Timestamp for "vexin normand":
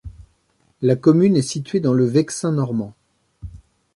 2.05-2.95